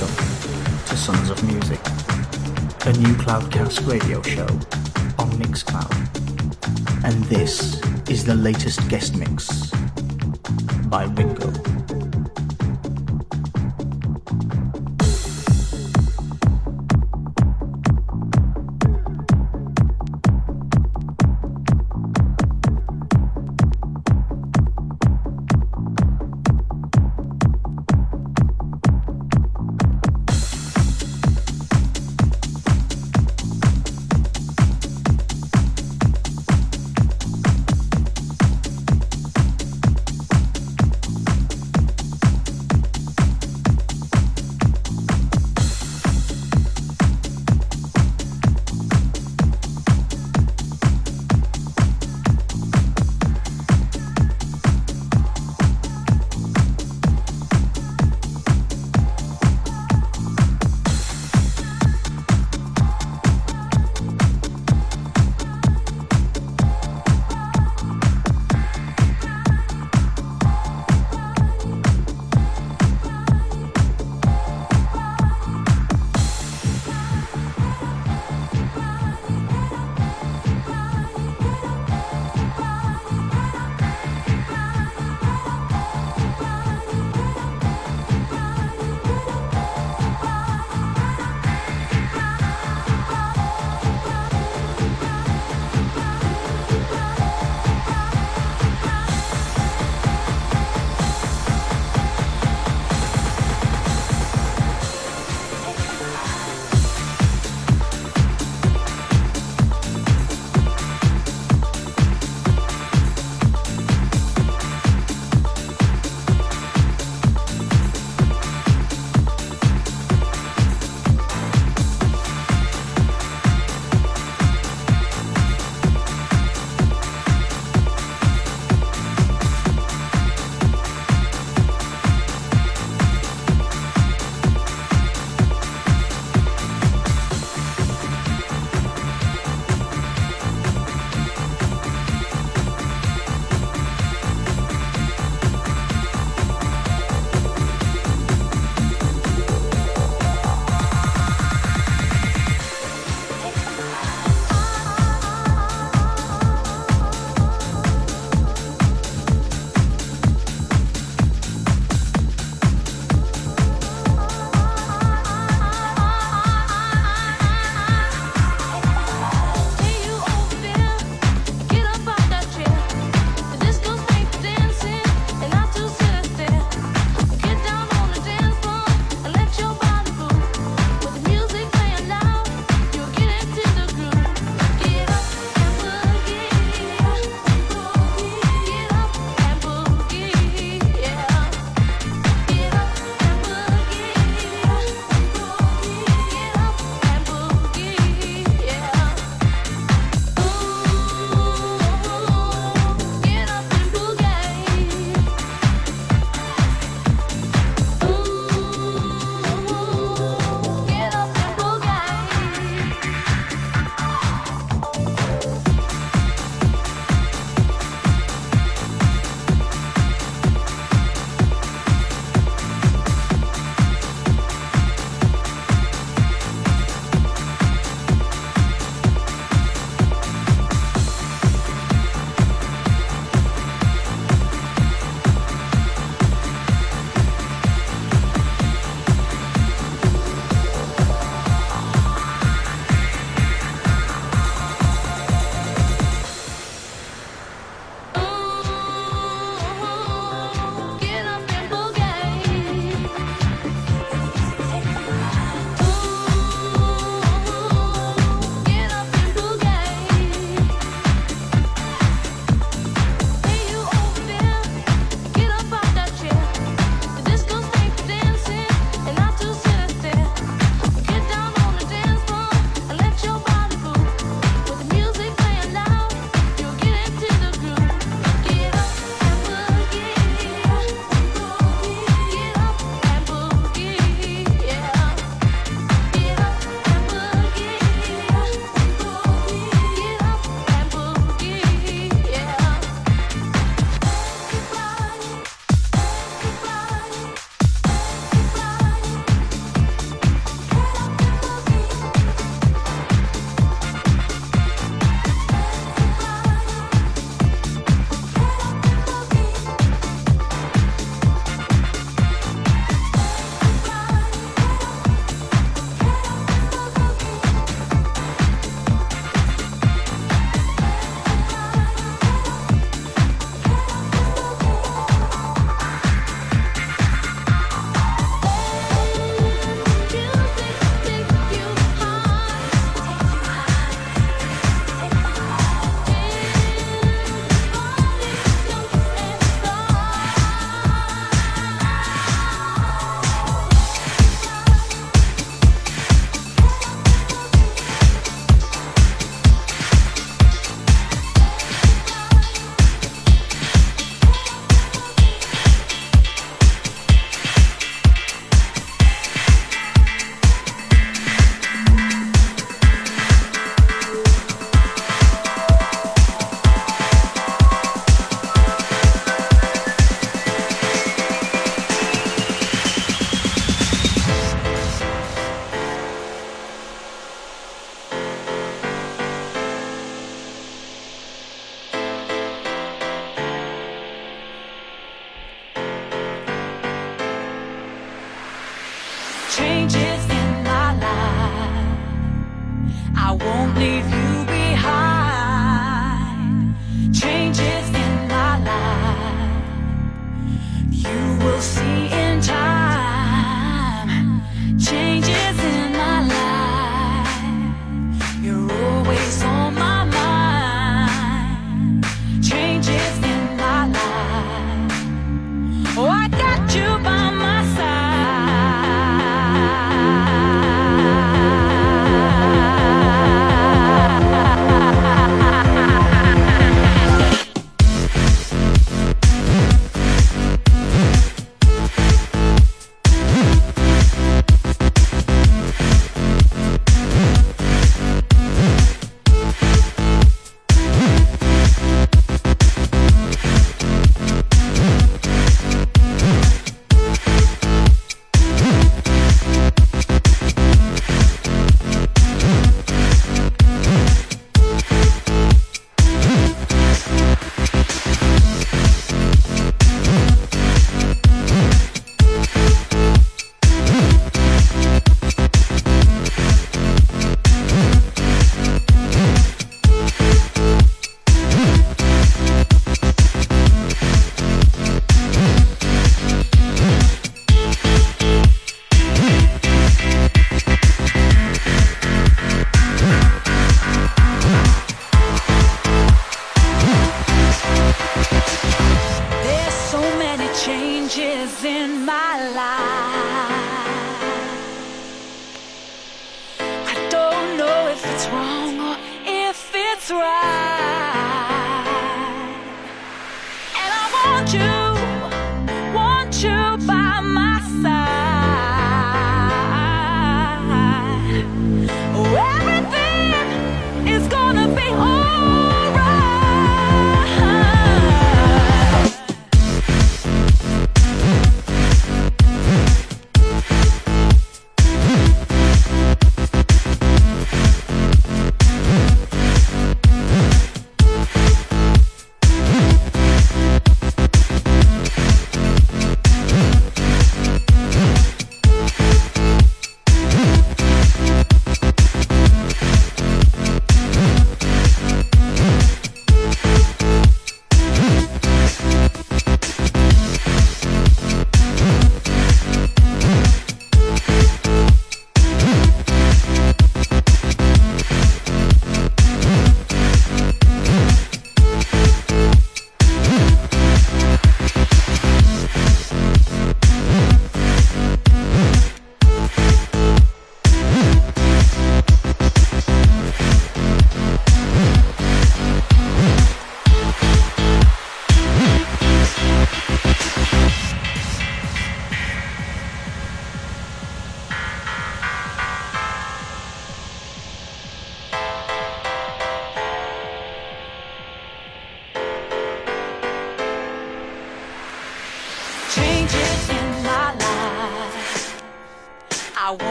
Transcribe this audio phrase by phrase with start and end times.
[0.00, 0.16] Welcome
[0.86, 1.78] to Sons of Music,
[2.84, 4.42] a new Cloudcast radio show
[5.22, 5.94] on Mixcloud.
[7.04, 9.70] And this is the latest guest mix
[10.88, 11.73] by Ringo.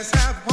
[0.00, 0.49] Let's have